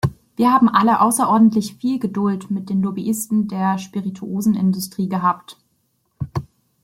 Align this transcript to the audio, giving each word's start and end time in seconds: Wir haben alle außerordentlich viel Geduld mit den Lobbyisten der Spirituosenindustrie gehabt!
Wir 0.35 0.51
haben 0.51 0.67
alle 0.67 0.99
außerordentlich 1.01 1.75
viel 1.75 1.99
Geduld 1.99 2.49
mit 2.49 2.71
den 2.71 2.81
Lobbyisten 2.81 3.47
der 3.47 3.77
Spirituosenindustrie 3.77 5.07
gehabt! 5.07 5.57